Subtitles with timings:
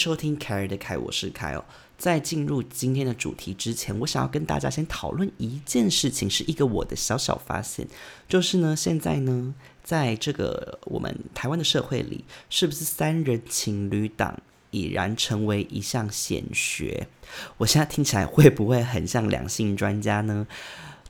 [0.00, 1.62] 收听凯尔的凯，我是凯哦。
[1.98, 7.86] 在进入今天的主题之前，我想要跟大家先讨论一件事情，是一个我的小小发现，
[8.26, 9.54] 就是呢，现在呢，
[9.84, 14.40] 在这个我们台湾的社会里，是不是三人情侣档
[14.70, 17.06] 已然成为一项显学？
[17.58, 20.46] 我现在听起来会不会很像两性专家呢？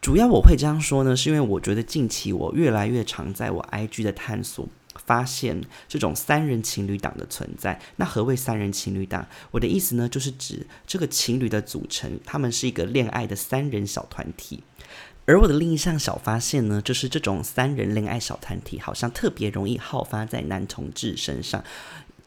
[0.01, 4.67] 主要我会这样说呢，是因为我觉得近期我越来越常在我 IG 的探索。
[5.05, 7.81] 发现这种三人情侣档的存在。
[7.97, 9.27] 那何谓三人情侣档？
[9.51, 14.63] 我的意思呢，就是指这个情侣的组成，他们是一个恋爱的三人小团体。
[15.27, 21.63] 而我的另一项小发现呢，就是这种三人恋爱小团体，好像特别容易好发在男同志身上。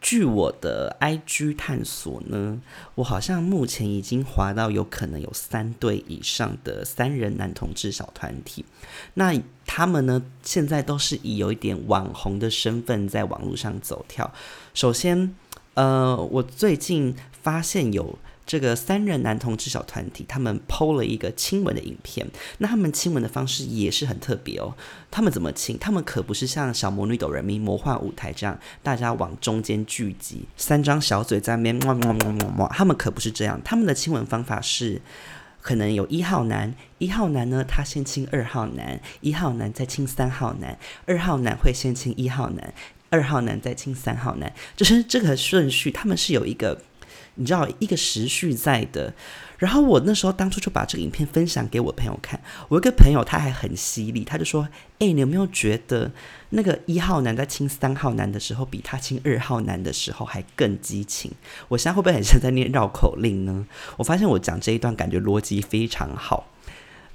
[0.04, 2.62] 据我的 IG 探索呢，
[2.96, 8.66] 我好像目前已经滑到有可能有三对以上的三人男同志小团体。
[9.14, 9.34] 那
[9.66, 14.32] 他们呢，现在都是以有一点网红的身份在网络上走跳。
[14.74, 15.34] 首先，
[15.76, 18.20] 呃，我最近发现有。
[18.46, 22.28] 这个三人男同志小团体，他们 PO 了一个亲吻的影片。
[22.58, 24.76] 那他们亲吻的方式也是很特别哦。
[25.10, 25.78] 他们怎么亲？
[25.80, 32.70] 他们可不是像小魔女斗人民魔幻舞台这样，大家往中间聚集，三张小嘴在那么么么么。
[32.74, 33.62] 他们可不是这样。
[33.64, 35.02] 他们的亲吻方法是，
[35.62, 42.74] 可能有一号男，一号男呢，他先亲二号男，一号男再亲三号男，二号男会先亲一号男，
[43.10, 46.82] 二号男再亲三号男，就是这个顺序，他们是有一个。
[47.36, 49.14] 你知道一个时序在的，
[49.58, 54.68] 然后我那时候当初就把这个影片分享给我朋友看，我一个朋友他还很犀利，他就说
[55.00, 56.12] ：“哎，你有没有觉得
[56.50, 61.32] 那个一号男在亲三号男的时候，比他亲二号男的时候还更激情？
[61.70, 63.66] 我现在会不会很像在念绕口令呢？
[63.98, 66.48] 我发现我讲这一段感觉逻辑非常好。”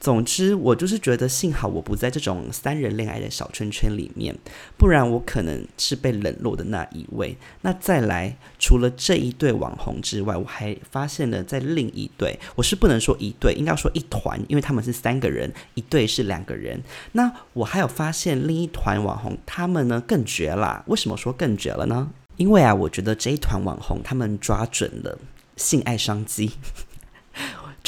[0.01, 4.37] 总之，我就是觉得幸好我不在这种三人恋爱的小圈圈里面，
[4.77, 7.37] 不然我可能是被冷落的那一位。
[7.63, 16.81] 那再来，除了这一对网红之外，我还发现了在另一对，我是不能说一对，应该说一团，因为他们是三个人，一对是两个人。
[17.13, 20.85] 那我还有发现另一团网红，他们呢更绝啦。
[20.87, 22.11] 为什么说更绝了呢？
[22.37, 25.19] 因为啊，我觉得这一团网红他们抓准了
[25.57, 26.53] 性爱商机。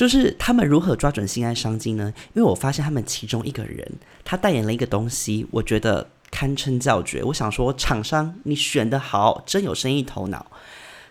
[0.00, 2.14] 就是他们如何抓准性爱商机呢？
[2.32, 3.86] 因为我发现他们其中一个人，
[4.24, 7.22] 他代言了一个东西，我觉得堪称叫绝。
[7.22, 10.46] 我想说，厂商你选的好，真有生意头脑。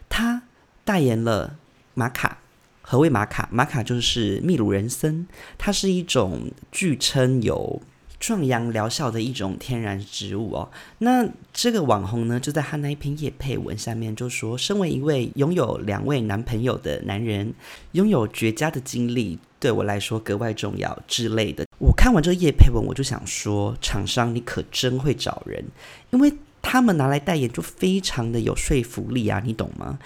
[0.09, 0.41] 他
[0.83, 1.57] 代言了
[1.93, 2.39] 玛卡，
[2.81, 3.47] 何谓玛卡？
[3.51, 5.27] 玛卡就是秘鲁人参，
[5.59, 7.83] 它是一种据称有。
[8.19, 10.69] 壮阳疗效的一种天然植物哦。
[10.99, 17.53] 那这个网红呢，就在他那一篇叶配文下面就说：“身为一位拥有两位男朋友的男人，
[17.93, 25.63] 拥有绝佳的经历，对我来说格外重要之类的。”我看完这个叶配文，我就想说，厂商你可真会找人，
[26.11, 29.97] 因为他们拿来代言就非常的有说服力啊，你懂吗？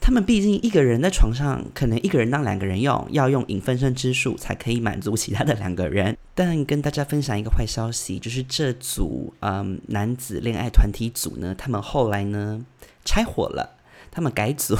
[0.00, 6.16] 他们毕竟一个人在床上，可能一个人当两个人用，要用影分身之术才可以满足其他的两个人。
[6.34, 12.64] 但跟大家分享一个坏消息，就是这组嗯男子恋爱团体组呢，他们后来呢
[13.04, 13.76] 拆伙了，
[14.10, 14.74] 他们改组，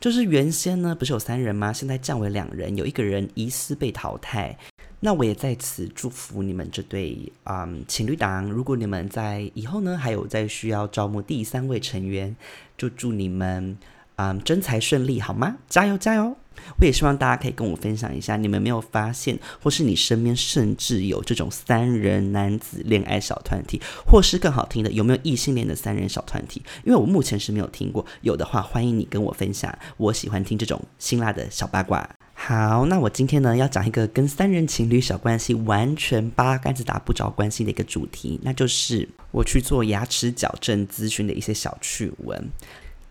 [0.00, 1.72] 就是原先呢不是有三人吗？
[1.72, 4.58] 现在降为两人，有一个人疑似被淘汰。
[4.98, 12.34] 那我也在此祝福你们这对嗯情侣档，如果你们在以后呢还有再需要招募第三位成员，
[12.76, 13.78] 就祝你们。
[14.16, 15.56] 嗯，真才顺利，好吗？
[15.68, 16.36] 加油加油！
[16.80, 26.62] 我也希望大家可以跟我分享一下，你们没有发现，或是你身边甚至有这种三人男子恋爱小团体，或是更好听的，有没有异性恋的三人小团体？
[26.82, 29.72] 因为我目前是没有听过，有的话欢迎你跟我分享。
[29.98, 32.08] 我喜欢听这种辛辣的小八卦。
[32.32, 42.50] 好，那我今天呢要讲一个跟三人情侣小关系完全八竿子打不着关系的一个主题，那就是我去做牙齿矫正咨询的一些小趣闻。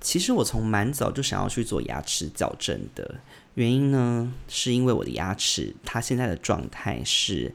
[0.05, 3.15] 其实我从蛮早就想要去做牙齿矫正的
[3.55, 7.51] 原因呢，是因为我的牙齿它现在的状态是，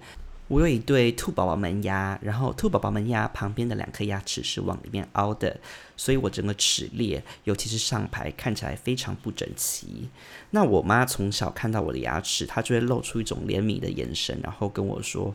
[0.48, 5.60] 我有一对兔宝宝门牙，然后兔宝宝门牙旁边的两颗牙齿是往里面凹的，
[5.96, 10.08] 所以我整个齿列，尤其是上排看起来非常不整齐。
[10.50, 15.32] 那我妈从小看到我的牙齿，她就会露出一种怜悯的眼神，然后跟我说：“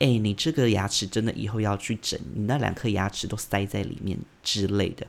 [0.00, 5.06] 哎，你这个牙齿真的以后要去整，你那两颗牙齿都塞在里面之类的。”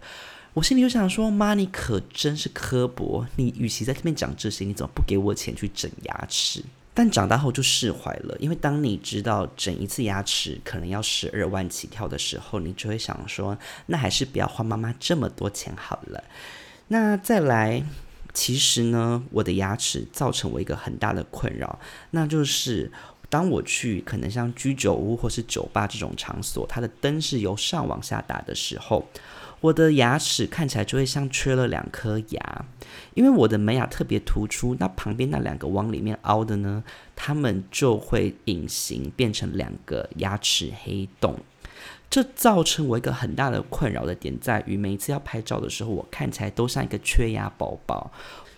[0.57, 3.24] 我心里就想说：“妈，你可真是刻薄！
[3.36, 6.63] 你与其在这边讲这些，你怎么不给我钱去整牙齿？”
[6.95, 13.56] 但长大后就释怀了，因为当你知道整一次牙齿可能要十二万起跳的时候，你就会想说
[13.86, 16.24] ：“那还是不要花妈妈这么多钱好了。”
[16.89, 17.83] 那再来，
[18.33, 21.77] 其实呢，我的牙齿造成我一个很大的困扰，
[22.10, 22.92] 那就是
[23.30, 29.07] 当我去可能像居酒屋或是酒吧这种场所，它的灯是由上往下打的时候。
[29.62, 32.65] 我的牙齿看起来就会像缺了两颗牙，
[33.15, 36.83] 因为我的门牙特别突出，那旁边那两个往里面凹的呢，
[37.15, 41.39] 它们就会隐形变成两个牙齿黑洞。
[42.09, 48.12] 这造成我一个很大的困扰的点在于，每一次要拍照的时候，我看起来都像一个缺牙宝宝。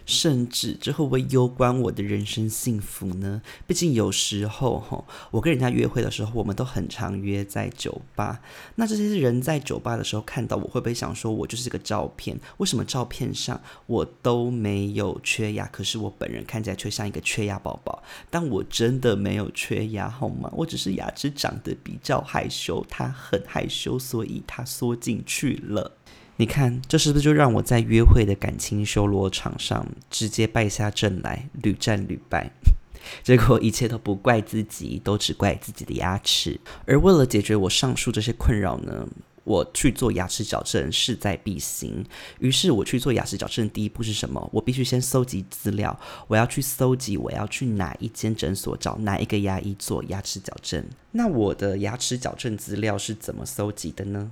[0.10, 3.40] 甚至这会不会攸关我的人生幸福呢？
[3.68, 8.42] 毕竟有时候哈，我跟人家约会的时候，我们都很常约在酒吧。
[8.74, 12.36] 那这些人在酒吧的时候看到我，会不会想说，我就是个照片？
[12.58, 18.02] 为什么照片上我都没有缺牙，可是我本人看起来却像一个缺牙宝宝？
[18.32, 20.52] 但我真的没有缺牙，好吗？
[20.56, 25.92] 我只是牙齿长得比较害羞，他很害羞，所以他缩进去了。
[26.40, 32.50] 你看，这是不是就让我在约会的感情修罗场上直接败下阵来，屡战屡败？
[33.22, 36.58] 结果一切都不怪自己，都只怪自己的牙齿。
[36.86, 39.06] 而为了解决我上述这些困扰呢，
[39.44, 42.06] 我去做牙齿矫正势在必行。
[42.40, 44.50] 于是我去做牙齿矫正，第一步是什么？
[44.54, 46.00] 我必须先搜集资料。
[46.30, 50.86] 我要去搜集，我要去哪一间诊所找哪一个牙医做牙齿矫正？
[51.12, 54.32] 那我的牙齿矫正资料是怎么搜集的呢？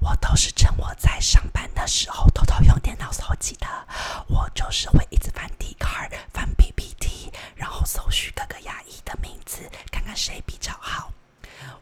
[0.00, 3.66] 我都是趁我在上班的时候偷偷用电脑搜集的。
[4.28, 9.60] 我就是会一直翻 D 卡、翻 PPT，然后搜寻各个牙医的名字，
[9.90, 11.12] 看看谁比较好。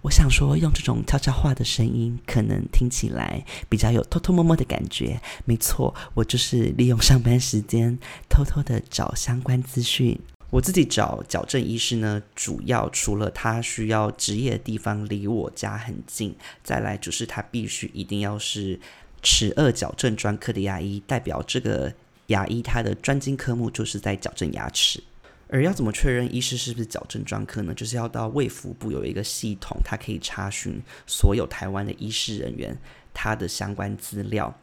[0.03, 5.20] 我想说，用这种悄悄话的声音，可能听起来比较有偷偷摸摸的感觉。
[5.44, 7.97] 没错，我就是利用上班时间
[8.29, 10.20] 偷偷的找相关资讯。
[10.52, 18.78] 我自己找矫正医师呢，主要除了他需要职业的地方离我家很近，再来就是他必须一定要是
[19.22, 21.90] 齿颚矫正专科的牙医，代表这个
[22.26, 25.02] 牙医他的专精科目就是在矫正牙齿。
[25.49, 27.72] 而要怎么确认医师是不是矫正专科呢？
[27.72, 32.76] 就是要到卫福部有一个系统，它可以查询所有台湾的医师人员
[33.14, 34.54] 他的相关资料。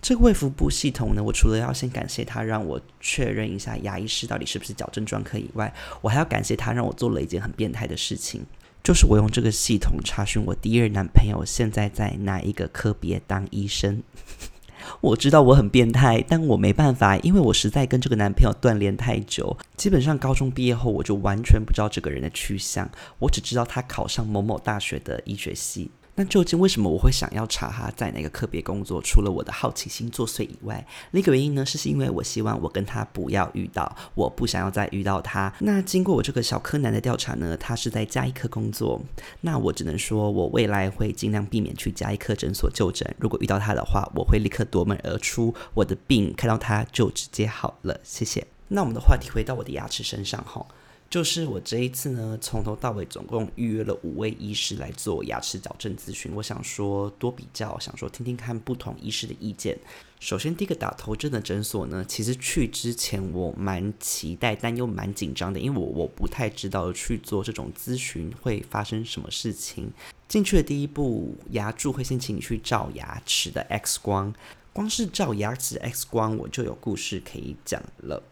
[0.00, 8.46] 这个卫福部系统呢，我除了要先感谢他让我确认一下牙医师到底是不是矫正专科以外，我还要感谢他让我做了一件很变态的事情，
[8.82, 14.02] 就是我用这个系统查询我第一任男朋友现在在哪一个科别当医生。
[15.02, 25.90] 我知道我很变态，但我没办法，因为我实在跟这个男朋友断联太久，基本上高中毕业后我就完全不知道这个人的去向，我只知道他考上某某大学的医学系。
[26.18, 29.00] 那究竟为什么我会想要查他在哪个科别工作？
[29.00, 35.54] 除了我的好奇心作祟以外，另一个原因呢，是因为我希望我跟他不要遇到，我不想要再遇到他。
[35.60, 39.00] 那经过我这个小柯南的调查呢，他是在加医科工作。
[39.42, 43.08] 那我只能说，我未来会尽量避免去加医科诊所就诊。
[43.20, 48.00] 如果遇到他的话，我会立刻夺门而出，我的病看到他就直接好了。
[48.02, 48.44] 谢谢。
[48.66, 50.66] 那我们的话题回到我的牙齿身上哈。
[51.10, 56.30] 就是我这一次呢，从头到尾总共预约了五位医师来做牙齿矫正咨询。
[56.34, 59.78] 我想说多比较，想说听听看不同医师的意见。
[60.20, 69.90] 首先，第一个打头针的诊所呢，其实去之前我蛮期待，但又蛮紧张的，因为我我不太知道去做这种咨询会发生什么事情。
[70.28, 74.34] 进去的第一步，牙柱会先请你去照牙齿的 X 光，
[74.74, 78.22] 光是照牙齿 X 光，我就有故事可以讲了。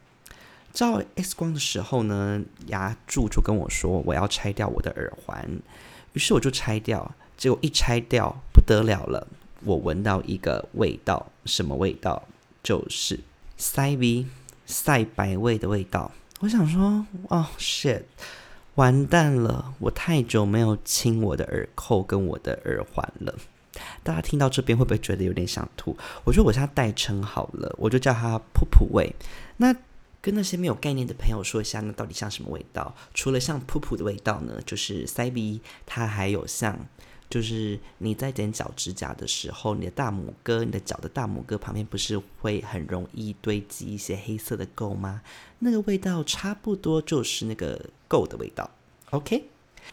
[0.76, 5.42] 照 X 光的时候呢，牙柱就跟我说我要拆掉我的耳环，
[6.12, 9.26] 于是我就拆掉，结果一拆掉不得了了，
[9.64, 12.22] 我闻到一个味道，什么味道？
[12.62, 13.18] 就是
[13.56, 14.26] 塞鼻
[14.66, 16.12] 塞白味的味道。
[16.40, 18.02] 我想说，哦，shit，
[18.74, 23.34] 完蛋了，我太久没有亲我的耳扣跟我的耳环了。
[24.02, 25.96] 大家听到这边会不会觉得有点想吐？
[26.24, 29.10] 我觉得我现在代称好了，我就叫它噗噗味。
[29.56, 29.74] 那
[30.26, 32.92] 跟那些没有概念的朋友说一下，那到底像什么味道？
[33.14, 36.76] 除了像噗噗的味道呢，就是塞鼻，它还有像，
[37.30, 45.22] 就是你在剪脚指甲的时候，你的大拇哥，你的脚的大拇哥旁边不是会很容易堆积一些黑色的垢吗？
[45.60, 48.68] 那个味道差不多就是那个垢的味道。
[49.10, 49.44] OK。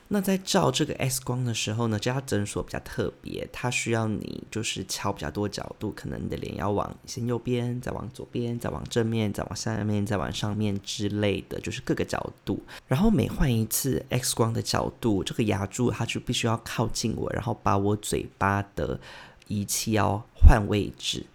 [0.09, 12.61] 那在照这个 X 光的时候呢，这家诊所比较特别，它需要你就是敲比较多角度，可能你的脸要往先右边，再往左边，再往正面，再往下面，再往上面之类的，就是各个角度。
[12.87, 18.99] 然后每换一次 X 光的角度，这个牙柱它就必须要靠近我，然后把我嘴巴的
[19.47, 21.25] 仪器要换位置。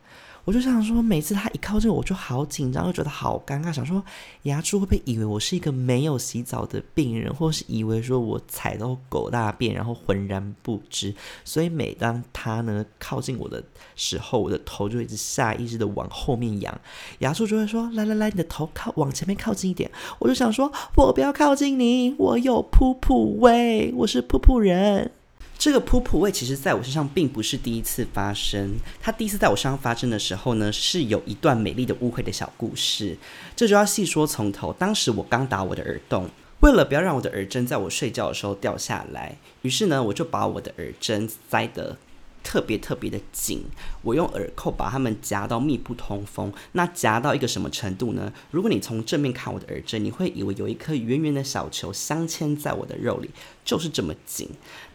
[0.49, 3.71] 我就想说，每次他一靠近我，我就好紧张，又觉得好尴尬。
[3.71, 4.03] 想说，
[4.45, 11.15] 牙柱会不会以为我是一个没有洗澡的病人，或是以为说我踩到狗大便，然后浑然不知？
[11.45, 13.63] 所以每当他呢靠近我的
[13.95, 16.81] 时候，我的头就一直下意识的往后面仰。
[17.19, 25.11] 牙柱就会说：“来来来，你的头靠往前面靠近一点。”我就想说，我不要靠近你，我有噗噗味，我是噗噗人。
[25.59, 33.19] 这个噗噗味其实在我身上并不是第一次发生，它第一次在我身上发生的时候呢，是有一段美丽的误会的小故事，
[33.57, 34.73] 这就要细说从头。
[34.73, 41.97] 当时我刚打我的耳洞，为了不要让我的耳针在我睡觉的时候掉下来，于是呢，我就把我的耳针塞得。
[42.45, 43.65] 特别特别的紧，
[44.01, 46.51] 我用耳扣把它们夹到密不通风。
[46.73, 48.33] 那夹到一个什么程度呢？
[48.51, 53.29] 如果你从正面看我的耳针，你会以为有一颗圆圆的小球镶嵌在我的肉里，
[53.67, 54.49] 就是这么紧。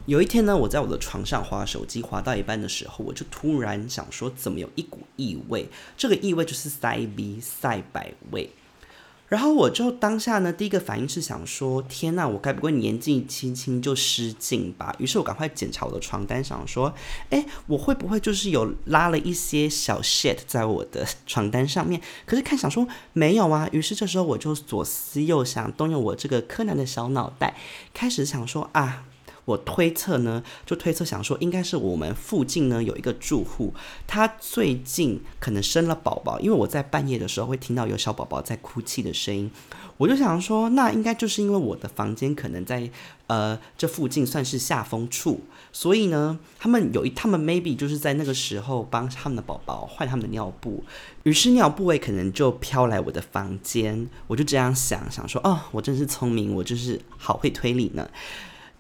[0.05, 5.69] 有一天呢，我在我的床上划手机，划到一半的时候，我就突然想说，怎么有一股异味？
[5.95, 8.49] 这个异味就是塞鼻塞百味。
[9.29, 14.93] 然后我就当下呢，第一个反应是想说：天呐，我该不会年纪轻轻就失禁吧？
[14.99, 16.93] 于是我赶快检查我的床单，想说：
[17.29, 22.01] 哎，我会不会就是有拉了一些小 shit 在我的床单上面？
[22.25, 23.69] 可是看想说没有啊。
[23.71, 27.55] 于是这时候我就左思右想，动用我这个柯南的小脑袋，
[27.93, 29.05] 开始想说啊。
[29.45, 33.73] 我推测呢，就推测想说，应该是我们附近呢有一个住户，
[34.07, 39.51] 他最近可能生了宝宝，因为我在半夜的时候会听到有小宝宝在哭泣的声音，
[39.97, 42.89] 我就想说，那应该就是因为我的房间可能在
[43.27, 45.41] 呃这附近算是下风处，
[45.73, 50.83] 所以呢，他们有一他们 maybe 就是在那个时候帮他们的宝宝换他们的尿布，
[51.23, 58.09] 于是尿布味可能就飘来我的房间，我就这样想想说，哦，我真是聪明，我就是好会推理呢。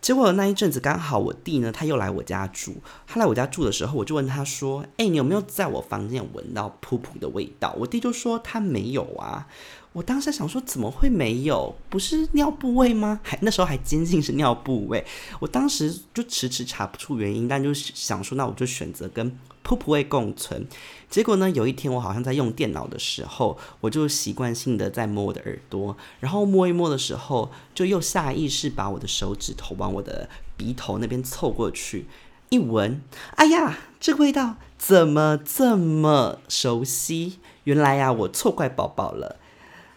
[0.03, 2.75] 结果那一阵子刚好我弟呢，他又来我家住。
[3.07, 9.47] 他来我家住的时候，我就问他说：“哎，你有没有在我房间闻到噗噗的味道？”我弟就说他没有啊。
[9.93, 11.73] 我当时想说怎么会没有？
[11.89, 13.19] 不是尿部位吗？
[13.23, 15.05] 还那时候还坚信是尿部位。
[15.39, 19.37] 我当时就迟迟查不出原因，但就是想说那我就选择跟。
[19.65, 20.67] 噗噗味共存，
[21.09, 21.49] 结果呢？
[21.51, 32.07] 有一天我好像在用电脑的时候，我就习惯性的在摸我的耳朵，然后摸一摸的时候，就又下意识把我的手指头往我的鼻头那边凑过去，
[32.49, 33.01] 一闻，
[33.37, 37.39] 哎呀，这个味道怎么这么熟悉？
[37.63, 39.37] 原来呀，我错怪宝宝了，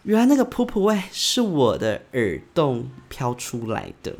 [0.07, 4.15] 原来那个噗噗味是我的耳洞飘出来的。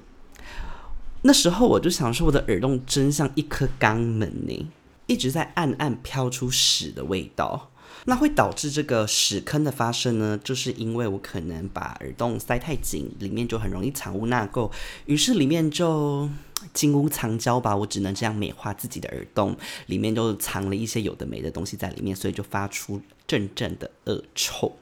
[1.23, 4.69] 那时候我就想说，我的耳洞真像一颗肛门呢。
[5.07, 7.71] 一直在暗暗飘出屎的味道，
[8.07, 10.37] 那会导致这个屎坑的发生呢？
[10.43, 14.69] 就是因为我可能把耳洞塞太紧，里面就很容易藏污纳垢，
[15.05, 16.29] 于是里面就
[16.75, 17.77] 金屋藏娇吧。
[17.77, 24.77] 我只能这样美化自己的耳洞，里面就藏了一些有的没的东西在里面，所以就发出阵阵的恶臭。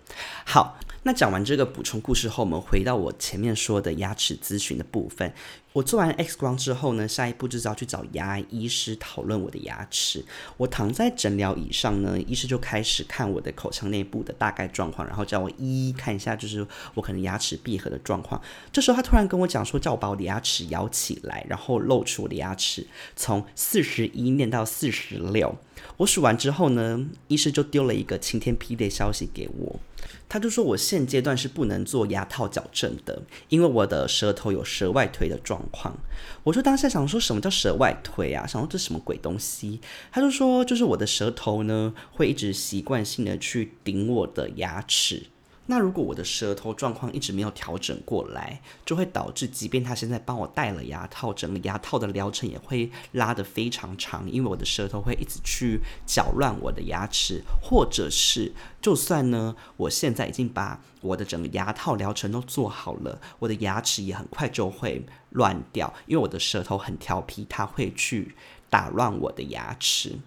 [0.44, 0.78] 好。
[1.06, 5.30] 那讲完这个补充故事后，我们回到我前面说的牙齿咨询的部分。
[5.74, 10.24] 我做完 X 光之后呢，下一步就是要去找牙医师讨论我的牙齿。
[10.56, 18.40] 我躺在诊疗椅上呢，医师就开始看我的口腔内部的大概状况，然后叫我一一看一下，就是我可能牙齿闭合的状况。
[18.72, 25.54] 这时候他突然跟我讲说，叫我把我的牙齿咬起来，然后露出我的牙齿，从四十一念到四十六。
[25.96, 29.80] 我数完之后呢，医生就丢了一个晴天霹雳消息给我。
[30.28, 35.96] 他就说我现阶段是不能做牙套矫正的，因为我的舌头有舌外推的状况。
[36.42, 38.46] 我就当下想说什么叫舌外推啊？
[38.46, 39.80] 想说这什么鬼东西？
[40.10, 45.22] 他就说就是我的舌头呢会一直习惯性的去顶我的牙齿。
[45.66, 58.52] 那如果我的舌头状况一直没有调整过来，就会导致，即便他现在帮我戴了牙套，整个牙套的疗程也会拉得非常长，因为我的舌头会一直去搅乱我的牙齿，或者是，
[58.82, 68.34] 就算呢，我现在已经把我的整个牙套疗程都做好了，我的牙齿也很快就会乱掉，因为我的舌头很调皮，它会去
[68.68, 70.18] 打乱我的牙齿。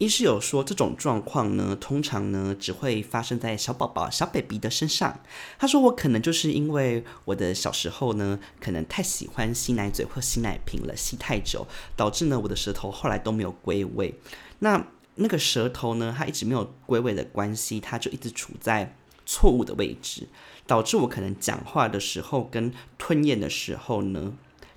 [0.00, 5.20] 医师有说，这种状况呢，通常呢只会发生在小宝宝、小 baby 的身上。
[5.58, 11.66] 他说，我可能就是因为我的小时候呢，可能太喜欢吸奶嘴或吸奶瓶了，吸太久，
[11.96, 14.18] 导致呢我的舌头后来都没有归位。
[14.60, 20.26] 那那个舌头呢，它一直没有归位的关系，它就一直处在错误的位置，
[20.66, 24.32] 导致我可能讲话的时候跟吞咽的时候呢，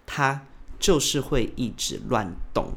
[0.06, 0.46] 它
[0.78, 2.74] 就是会一直乱动。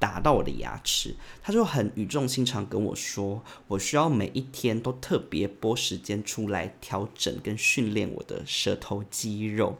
[0.00, 9.76] 打到我的牙齿，他就很语重心长跟我说，我需要每一天都特别拨时间出来调整跟训练我的舌头肌肉。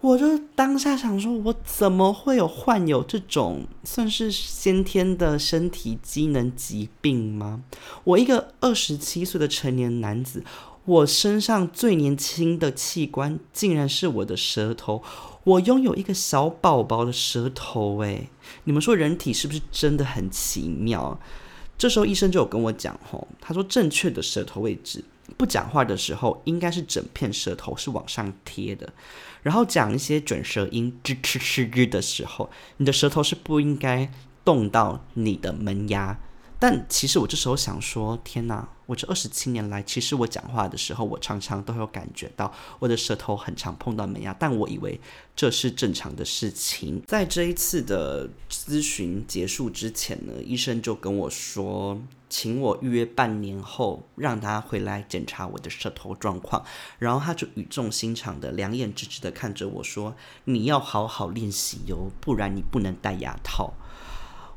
[0.00, 7.64] 我就当下想说，我怎么会有患有这种算是先天的身体机能疾病吗？
[8.04, 10.44] 我一个二十七岁的成年男子，
[10.84, 15.02] 我身上最年轻的器官竟然是我的舌头。
[15.44, 18.28] 我拥有一个小宝宝的舌头，诶，
[18.64, 21.20] 你们说人体是不是真的很奇妙？
[21.76, 25.04] 这时候医生就有跟我讲，吼，他说正确的舌头位置
[25.36, 28.92] 不讲话的时候，应该是整片舌头是往上贴的，
[29.42, 32.48] 然后讲一些卷舌音吱吱吱吱的时候，
[32.78, 34.10] 你的舌头是不应该
[34.44, 36.18] 动到你的门牙。
[36.58, 38.68] 但其实我这时候想说，天哪！
[38.86, 45.00] 我这二十七年来，其实我讲话的时候，我常常都有感觉到我的舌头很常碰到门牙，但我以为
[45.34, 47.02] 这是正常的事情。
[47.06, 51.98] 在这一次的咨询结束之前呢，医生就跟我说，
[52.28, 56.64] 请我预约半年后让他回来检查我的舌头状况。
[56.98, 60.14] 然后他就语重心长的、两眼直直的看着我说
[60.44, 63.72] ：“你要好好练习哟，不然你不能戴牙套。”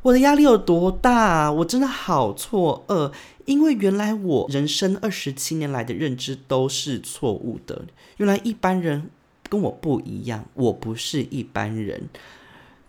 [0.07, 1.51] 我的压力有多大？
[1.51, 3.11] 我真的好错愕，
[3.43, 7.83] 因为原来我人生二十七年来的认知都是错误的。
[8.15, 9.09] 原来一般人
[9.49, 12.07] 跟我不一样，我不是一般人。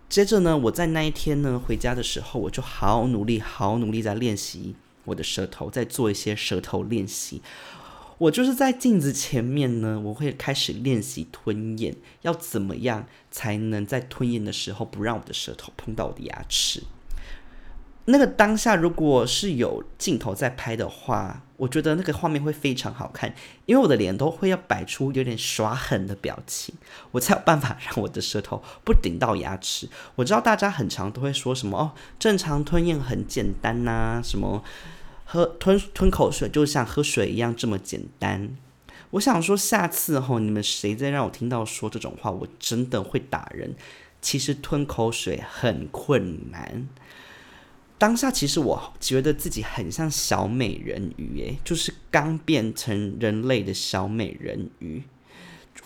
[0.09, 7.43] 接着呢，我在那一天呢回家的时候，我就好努力、好努力在练习我的舌头，在做一些舌头练习。
[8.19, 16.85] 我就是在镜子前面呢，我会开始练习吞咽，要怎么样才能在吞咽的时候不让我的舌头碰到我的牙齿。
[18.11, 23.35] 那个当下，如果是有镜头在拍的话，我觉得那个画面会非常好看，
[23.67, 26.75] 因为我的脸都会要摆出有点耍狠的表情，
[27.11, 29.87] 我才有办法让我的舌头不顶到牙齿。
[30.15, 34.65] 我知道大家很常都会说什么哦，正常吞咽很简单呐，什么
[35.27, 38.57] 喝吞吞口水就像喝水一样这么简单。
[39.11, 43.75] 我想说，下次吼你们谁再让我听到说这种话，我真的会打人。
[44.21, 46.89] 其实吞口水很困难。
[47.99, 55.03] 当下其实我觉得自己很像小美人鱼，诶，就是刚变成人类的小美人鱼。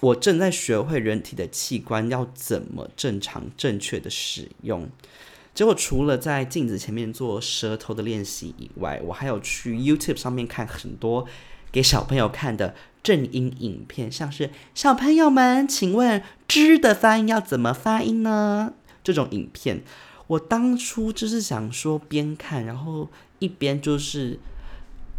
[0.01, 4.89] 我正在学会人体的器官要怎么正常正确的使用。
[5.55, 11.27] 结果除了在镜子前面做舌头的练习以外，我还有去 YouTube 上面看很多
[11.71, 18.75] 给小朋友看的正音影片，像是小朋友们，请问“知”的发音要怎么发音呢？
[19.05, 19.83] 这种影片。
[20.33, 23.07] 我当初就是想说，边看，然后
[23.39, 24.39] 一边就是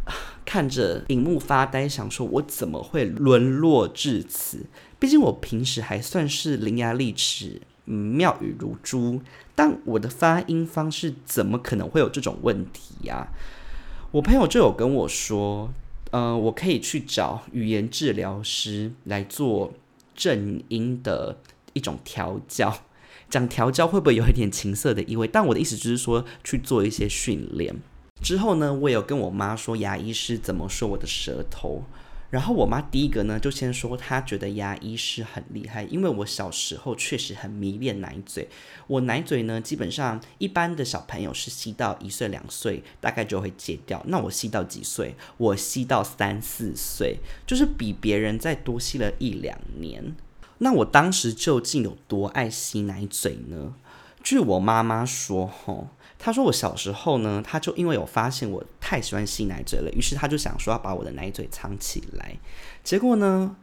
[0.43, 4.65] 看着荧幕发呆，想说我怎么会沦落至此？
[4.97, 9.21] 毕竟我平时还算是伶牙俐齿、妙语如珠，
[9.53, 13.27] 但我的发音方式怎么可能会有这种问题呀？
[14.13, 15.71] 我朋友就有跟我说，
[16.09, 19.73] 呃，我可以去找语言治疗师来做
[20.15, 21.37] 正音的
[21.73, 22.75] 一种调教。
[23.33, 25.27] 讲调教会不会有一点情色的意味？
[25.27, 27.75] 但我的意思就是说去做一些训练
[28.21, 31.81] 之后呢，我有跟我妈说牙医师怎么说我的舌头。
[32.29, 38.47] 然后我妈第一个呢就先说她觉得牙医师很厉害，因为我小时候确实很迷恋奶嘴。
[38.85, 45.15] 我奶嘴呢基本上一般的小朋友是吸到一岁两岁大概就会戒掉，那我吸到几岁？
[45.37, 47.17] 我吸到三四岁，
[47.47, 50.15] 就是比别人再多吸了一两年。
[50.63, 53.73] 那我当时究竟有多爱吸奶嘴呢？
[54.23, 62.37] 据我妈妈说，吼，她说我小时候呢，她就因为有发现我太喜欢吸奶嘴了，于是她就想说要把我的奶嘴藏起来。
[62.81, 63.57] 结果呢，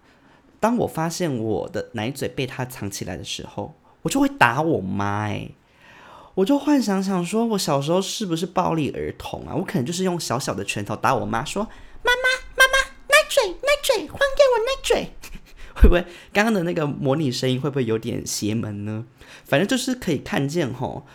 [0.60, 5.22] 当我发现我的奶嘴被她藏起来的时候，我就会打我妈。
[5.22, 5.48] 哎，
[6.34, 9.56] 我就幻想想说，我小时候是不是暴力儿童啊？
[9.56, 15.10] 我可能就是用小小的拳头打我妈，说妈妈妈妈奶嘴奶嘴还给我奶嘴。
[15.80, 19.06] 会不会刚刚的那个模拟声音会不会有点邪门呢？
[19.44, 21.06] 反正就是可以看见吼，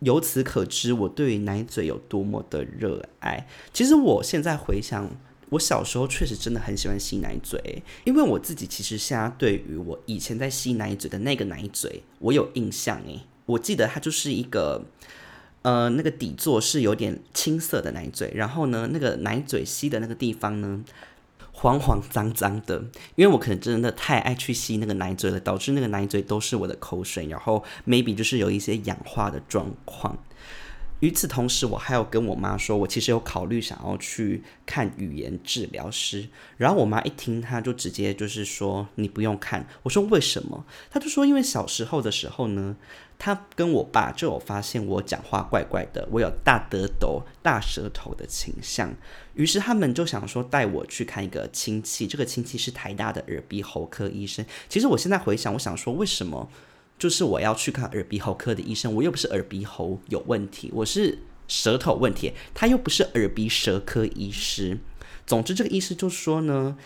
[0.00, 3.48] 由此可知我对于奶嘴有多么的热爱。
[3.72, 5.10] 其实我现在回想，
[5.48, 14.84] 我小时候确实真的很喜欢吸奶嘴，因为我自己其实现在对于我以前在吸奶嘴的那个奶嘴，我有印象诶，我记得它就是一个
[15.62, 20.84] 呃那个底座是有点青色的奶嘴，然后呢那个奶嘴吸的那个地方呢。
[21.60, 22.82] 黄黄脏脏的，
[23.16, 30.16] 因为我可能真的太爱去吸那个奶嘴了，导致那个奶嘴都是我的口水，然后 maybe 就是有一些氧化的状况。
[31.00, 36.28] 与此同时，我还有跟我妈说，我其实有考虑想要去看语言治疗师。
[36.56, 42.76] 然后我妈一听，她就直接就是说：“你不用看。”我说：“为什么？”她就说：“因为小时候的时候呢，
[43.20, 48.90] 他跟我爸就有发现我讲话怪怪的，我有大得抖、大舌头的倾向。
[49.34, 54.44] 于是他们就想说带我去看一个亲戚，这个亲戚是台大的耳鼻喉科医生。
[54.70, 56.48] 其实我现在回想，我想说，为什么？”
[56.98, 64.78] 就是我要去看耳鼻喉科的医生，我又不是耳鼻喉有问题，我是舌头问题，他又不是耳鼻舌科医师。
[65.26, 66.76] 总之，这个医师就是说呢，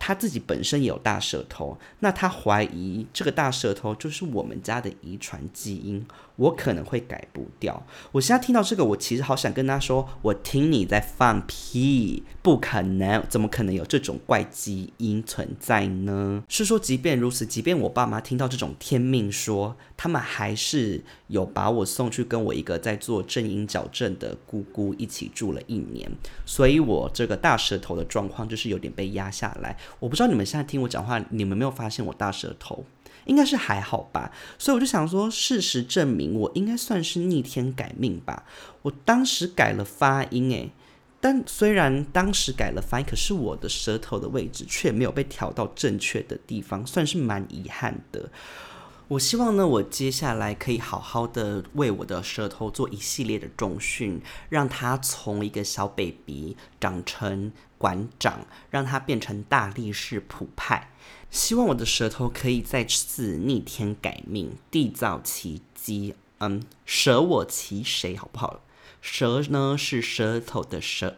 [0.00, 6.04] 他自己本身也有大舌头，那他怀疑这个大舌头就是我们家的遗传基因，
[6.40, 7.86] 我可能会改不掉。
[8.12, 16.42] 我现在听到这个，我其实好想跟他说，我听你在放屁，不可能，怎么可能有这种怪基因存在呢？
[16.48, 26.10] 是说，即便如此，即便我爸妈听到这种天命说，他们还是有把我送去跟我一个在做正音矫正的姑姑一起住了一年，
[26.46, 29.76] 所以我这个大舌头的状况就是有点被压下来。
[29.98, 32.86] 我不知道你们现在听我讲话，你们没有发现我大舌头？
[33.26, 34.30] 应该是还好吧。
[34.58, 38.44] 所以我就想说，事实证明我应该算是逆天改命吧。
[38.82, 40.70] 我当时改了发音，诶，
[41.20, 48.30] 但虽然当时改了发音，可是我的舌头的位置却没有被调到正确的地方，算是蛮遗憾的。
[49.08, 60.89] 我希望呢，我接下来可以好好的为我的舌头做一系列的重训，让它从一个小 baby 长成馆长，让它变成大力士普派。
[61.30, 66.14] 希望我的舌头可以再次逆天改命，缔造奇迹。
[66.38, 68.60] 嗯，舍我其谁，好不好？
[69.00, 71.16] 舌呢是舌头的舌。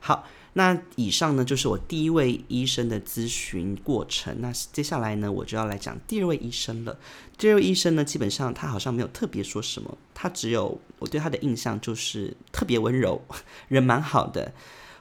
[0.00, 0.26] 好。
[0.56, 4.40] 那以上呢就是我第一位医生的咨询过程。
[4.40, 6.96] 那接下来呢，我就要来讲第二位医生了。
[7.36, 13.20] 第二位医生呢，基本上他好像没有特别说什么，他只有我对他的印象就是特别温柔，
[13.66, 14.54] 人蛮好的。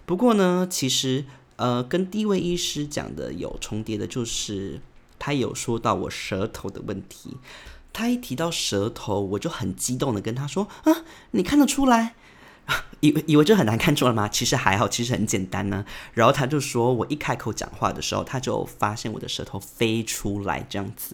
[0.07, 4.81] 不过呢，其实呃，跟第一位医师讲的有重叠的，就是
[5.19, 7.37] 他有说到我舌头的问题。
[7.91, 12.15] 他一提到舌头，我就很激动的跟他说：“啊，你看得出来？”
[13.01, 14.29] 以为以为就很难看出来吗？
[14.29, 15.85] 其实还好，其实很简单呢。
[16.13, 21.13] 然后他就说，我一开口讲话的时候，他就发现我的舌头飞出来这样子。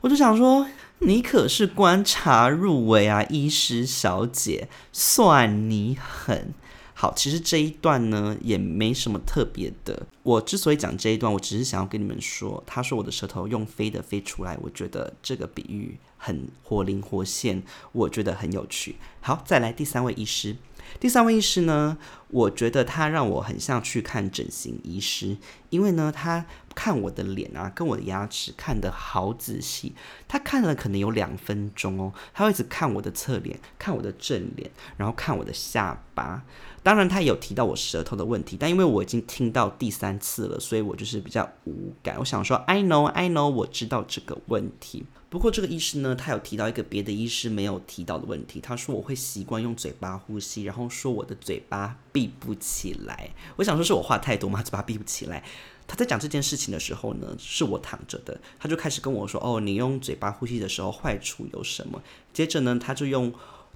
[0.00, 0.66] 我就想说，
[1.00, 6.54] 你可是观察入围啊，医师小姐，算你狠。
[6.98, 10.06] 好，其实这一段呢也没什么特别的。
[10.22, 18.96] 我之所以讲这一段，我只是想要跟你们说，他说我的舌头用飞的飞出来，我觉得这个比喻很活灵活现，我觉得很有趣。
[19.20, 20.56] 好，再来第三位医师。
[20.98, 21.96] 第三位医师呢，
[22.28, 25.36] 我觉得他让我很像去看整形医师，
[25.70, 29.94] 因为呢，他看我的脸啊，跟我的牙齿看得好仔细，
[30.26, 36.42] 他看了可能有两分钟哦，他会一直看我的侧脸，看我的正脸，然后看我的下巴。
[36.82, 42.16] 当然，他有提到我舌头的问题，但因为我已经听到第三次了，所以我就是比较无感。
[42.18, 45.04] 我想说，I know, I know，我知道这个问题。
[45.36, 48.58] 不过这个医师呢，他有提到一个别的医师没有提到的问题。
[48.58, 53.28] 他说我会习惯用嘴巴呼吸，然后说我的嘴巴闭不起来。
[53.56, 54.62] 我想说是我话太多吗？
[54.62, 55.44] 嘴巴闭不起来。
[55.86, 63.34] 他在讲这件事情的时候呢，是我躺着的，他就开始跟我说：“哦，你用嘴巴呼吸的时候坏处有什么？”接着呢，他就用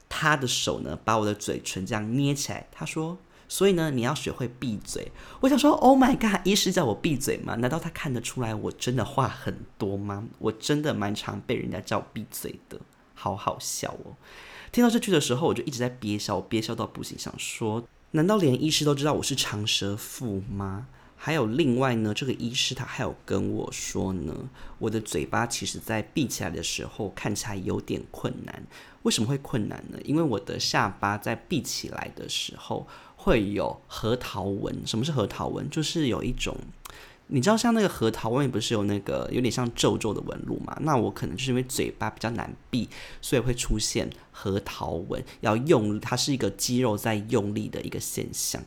[0.08, 2.68] 他的手呢，把我的嘴唇这样捏起来。
[2.72, 3.18] 他说。
[3.50, 5.10] 所以呢，你要学会闭嘴。
[5.40, 7.56] 我想说，Oh my god，医师叫我闭嘴吗？
[7.56, 10.24] 难道他看得出来我真的话很多吗？
[10.38, 12.80] 我真的蛮常被人家叫闭嘴的，
[13.12, 14.14] 好好笑哦。
[14.70, 20.86] 听到这句的时候，我就一直在憋笑，我憋笑到不行，想说，难道连医师都知道我是长舌妇吗？
[21.22, 24.32] 还有另外呢，这个医师他还有跟我说呢，
[24.78, 28.62] 我的嘴巴其实在闭起来的时候看起来有点困难。
[29.02, 29.98] 为什么会困难呢？
[30.04, 32.86] 因为我的下巴在闭起来的时候
[33.22, 34.74] 会有核桃纹。
[34.86, 35.68] 什么是核桃纹？
[35.68, 36.56] 就是有一种，
[37.26, 40.74] 你知道像那个核桃外面不是有那个有点像皱皱的纹路嘛？
[40.80, 42.88] 那我可能就是因为嘴巴比较难闭，
[43.20, 48.62] 所以会出现核桃纹，要用它是一个肌肉在用力的一个现象。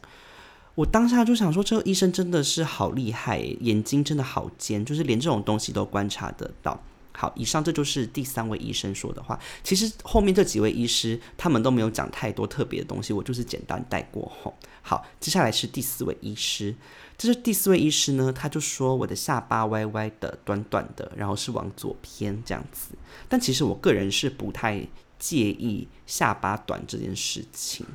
[0.75, 6.83] 我当下就想说，这个医生真的是好厉害，眼睛真的好尖，就是连这种东西都观察得到。
[7.15, 9.39] 好，以上这就是第三位医生说的话。
[9.63, 14.31] 其实后面这几位医师他们都没有讲太多特别的东西，我就是简单带过。
[14.41, 16.75] 吼，好，接下来是第四位医师。
[17.15, 22.89] 这是第四位医师呢，他就说我的下巴歪歪的、短短的，然后是往左偏这样子。
[23.29, 24.85] 但其实我个人是不太
[25.19, 27.85] 介意下巴短这件事情。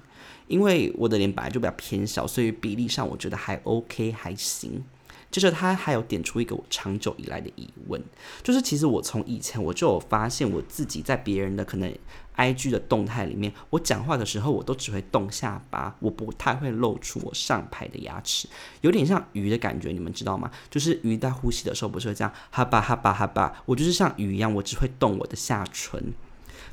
[0.46, 4.82] 因为我的脸本来就比较偏小，所以比例上我觉得还 OK 还行。
[5.30, 8.02] 接着他还有点出一个我长久以来的疑问，
[8.42, 11.94] 就是其实我从以前我就有发现我自己在别人的可能
[12.36, 18.48] IG 的动态里面，我讲话的时候我都只会动下巴，我不太会露出我上排的牙齿，
[18.80, 20.50] 有点像鱼的感觉，你们知道吗？
[20.70, 26.14] 就是鱼在呼吸的时候不是会这样哈巴哈巴哈巴，我就是像鱼一样，我只会动我的下唇。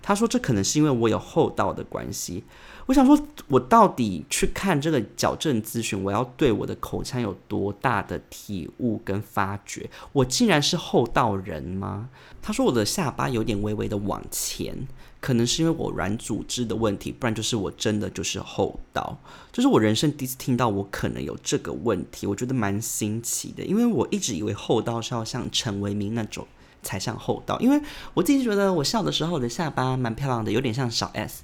[0.07, 2.43] 他说这可能是因为我有厚道的关系。
[2.85, 9.89] 我想说，我到底去看这个矫正咨询，我要对我的口腔有多大的体悟跟发掘？
[10.13, 12.09] 我竟然是厚道人吗？
[12.43, 14.87] 他说我的下巴有点微微的往前，
[15.19, 19.17] 可能是因为我软组织的问题，不然就是我真的就是厚道。
[19.51, 26.45] 这是我人生第一次听到我可能有这个问题，我觉得蛮新奇的，因为我一直以为厚道是要像陈为民那种
[26.85, 27.81] 才像厚道，因为
[28.13, 31.43] 我自己觉得我笑的时候我的下巴蛮漂亮的，有点像小 S。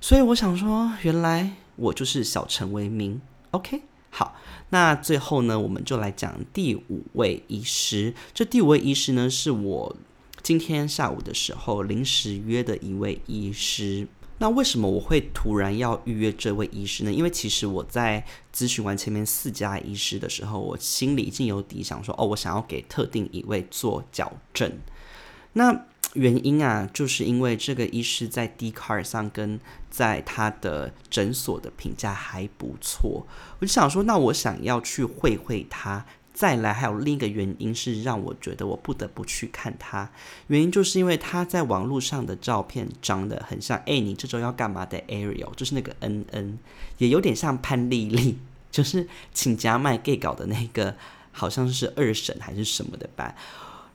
[0.00, 3.20] 所以我想说，原来我就是小陈为民。
[3.50, 4.36] OK，好，
[4.70, 8.14] 那最后呢，我们就来讲第五位医师。
[8.32, 9.96] 这第五位医师呢，是我
[10.42, 14.06] 今天下午的时候临时约的一位医师。
[14.38, 17.12] 那为什么我会突然要预约这位医师呢？
[17.12, 18.24] 因为其实我在
[18.54, 24.78] 咨询完前面四家医师的时候，我心里已经有底，想说哦，我想要给特定一位做矫正。
[25.54, 33.26] 那原因啊，就是因为这个医师在 D card 上跟在他的诊所的评价还不错，
[33.58, 36.06] 我就想说，那我想要去会会他。
[36.38, 40.08] 再来，还有另一个原因是让我觉得我不得不去看他，
[40.46, 46.56] 原因就是因为他在网络上的照片长得很像，哎，你这周要干嘛的 Ariel，就是那个恩恩，
[46.98, 48.38] 也有点像潘丽丽，
[48.70, 50.94] 就是请家卖 gay 搞的那个，
[51.32, 53.34] 好像是二婶还是什么的吧。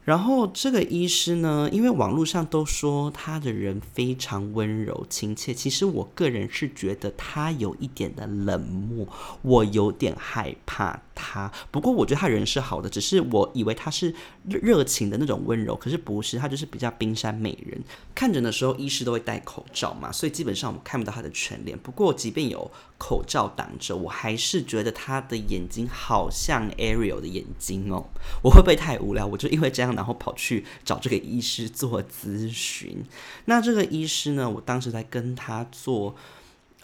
[0.03, 9.07] 然后这个医师呢，因为网络上都说他的人非常温柔亲切，其实我个人是觉得他有一点的冷漠，
[9.43, 11.49] 我有点害怕他。
[11.71, 14.13] 不过我觉得他人是好的，只是我以为他是
[14.47, 17.81] 热情的那种温柔，可是不是，他就是比较冰山美人。
[18.13, 21.77] 看诊的时候，医师都会戴口罩嘛，所以基本上我们看不到他的全脸。
[21.79, 28.03] 不过即便有口罩挡着，我还是觉得他的眼睛好像 Ariel 的眼睛哦。
[28.43, 29.25] 我会不会太无聊？
[29.25, 29.93] 我就因为这样。
[29.93, 33.05] 然后跑去找这个医师做咨询。
[33.45, 34.49] 那这个医师呢？
[34.49, 36.15] 我当时在跟他做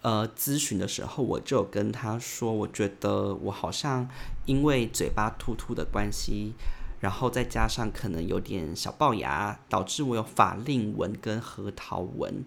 [0.01, 4.07] 呃咨询的时候，我就跟他说，我觉得我好像
[4.45, 6.53] 因为嘴巴突突的关系，
[6.99, 12.45] 然后再加上可能有点小龅牙，导致我有法令纹跟核桃纹。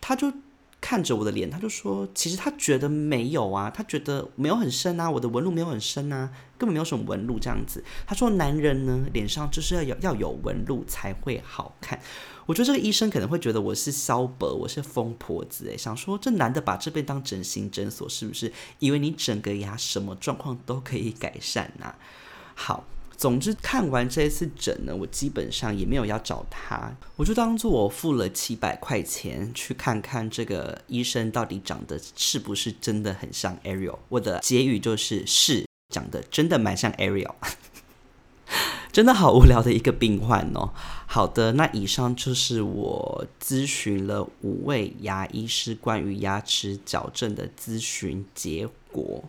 [0.00, 0.32] 他就。
[0.80, 12.00] 看着我的脸，他就说：“其实他觉得没有啊，他觉得没有很深啊，我的纹路没有很深啊，根本没有什么纹路这样子。”他说：“男人呢，脸上就是要有要有纹路才会好看。”
[12.46, 21.94] 我觉得这个医生可能会觉得我是萧伯，我是疯婆子诶，想说这男的把这边当整形诊所，是不是以为你整个牙什么状况都可以改善呐？
[22.54, 22.84] 好。
[23.16, 33.98] 总之，看完这一次诊呢，我基本上也没有要找他，我就当做我付了七百块钱去看看这个医生到底长得是不是真的很像 Ariel。
[34.10, 37.34] 我的结语就是是长得真的蛮像 Ariel，
[38.92, 40.70] 真的好无聊的一个病患哦。
[41.06, 49.24] 好的，那以上就是我咨询了五位牙医师关于牙齿矫正的咨询结果。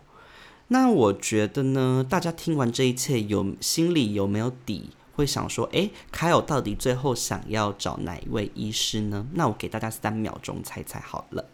[0.68, 4.90] 那我觉得呢，大家听完这一切，有心里有没有底？
[5.14, 9.26] 会想说，诶，凯尔到底最后想要找哪一位医师呢？
[9.32, 11.46] 那我给大家三秒钟猜猜好了，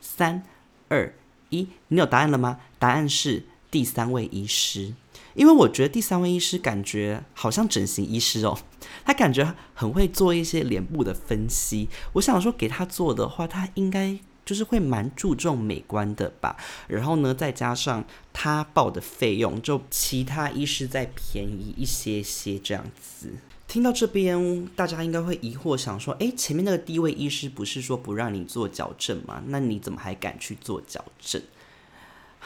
[0.00, 0.42] 三、
[0.88, 1.14] 二、
[1.48, 2.58] 一，你有答案了吗？
[2.78, 4.92] 答案是第三位医师，
[5.34, 8.58] 因为我觉得第三位医师感觉好像整形医师哦，
[9.06, 11.88] 他感觉很会做一些脸部的分析。
[12.14, 14.18] 我想说，给他做的话，他应该。
[14.46, 16.56] 就是会蛮注重美观的吧，
[16.86, 23.32] 然后呢，再加上他报的费用，就其他医师再便宜一些些这样子。
[23.66, 29.42] 听到这边，大家应该会疑惑，想说：诶，前面那个第一位医师不是说不让你做矫正吗？
[29.48, 31.42] 那你怎么还敢去做矫正？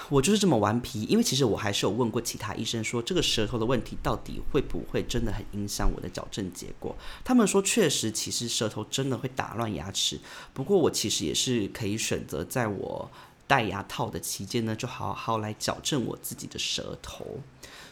[0.09, 6.97] 我就是这么顽皮，因为其实我还是有问过其他医生，说这个舌头的问题到底会不会真的很影响我的矫正结果？
[7.25, 10.19] 他们说确实，其实舌头真的会打乱牙齿。
[10.53, 13.11] 不过我其实也是可以选择在我
[13.47, 17.27] 戴牙套的期间呢，就好好来矫正我自己的舌头。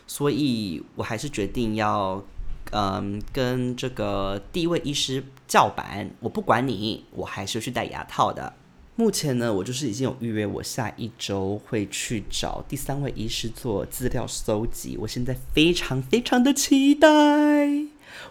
[0.06, 2.24] 所以我还是决定要，
[2.70, 8.54] 嗯，跟这个第一位医师叫板，我不管你，我还是去戴牙套的。
[8.98, 14.96] 目前呢，我就是已经有预约，我下一周会去找第三位医师做资料搜集。
[15.00, 17.08] 我现在非常非常的期待。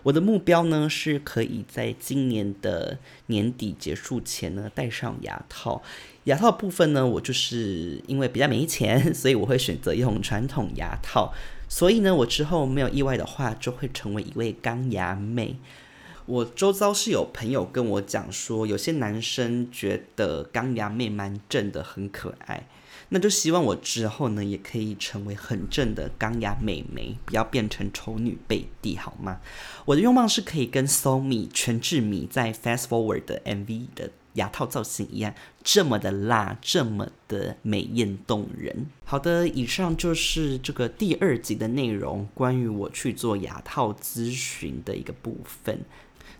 [0.04, 5.82] 我的目标呢，是可以在今年的年底结束前呢，戴上牙套。
[6.26, 11.34] 牙套部分呢，我就是因为比较没钱，所以我会选择用传统牙套。
[11.70, 15.56] 所以呢，我之后没有意外的话，就会成为一位钢牙妹。
[16.28, 22.68] 我周遭是有朋友跟我讲说，有些男生觉得钢牙妹蛮正的，很可爱。
[23.10, 29.40] 那就希望我之后呢，也可以成为很正的钢牙美眉，不要变成丑女贝蒂，好吗？
[29.86, 38.88] 我的愿望是可以跟 So Mi 全智米在 Fast Forward 的 MV 的牙套造型一样，这么的辣，这么的美艳动人。
[39.06, 45.80] 好的，以上就是这个第二集的内容，关于我去做牙套咨询的一个部分。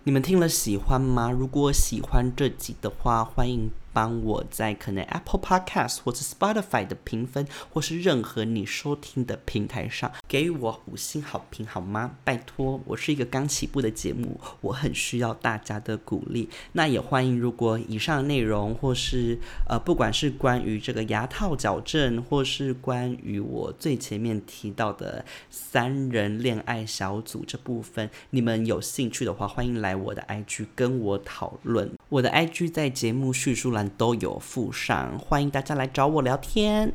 [0.04, 1.30] 你们听了喜欢吗？
[1.30, 3.70] 如果喜欢这集的话，欢迎。
[3.98, 12.12] 帮我在可能 Apple Podcast 或者 Spotify 的评分，或是任何你收听的平台上给予我五星好评好吗？
[12.24, 16.48] 拜托，我是一个刚起步的节目，我很需要大家的鼓励。
[16.74, 31.97] 那也欢迎，如果以上内容或是呃，不管是关于这个牙套矫正，或是关于我最前面提到的三人恋爱小组这部分，你们有兴趣的话，欢迎来我的 IG 跟我讨论。
[32.10, 36.94] 我的 ig 在节目叙述栏都有附上欢迎大家来找我聊天。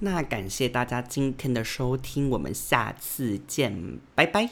[0.00, 4.50] 那感谢大家今天的收听我们下次见拜拜。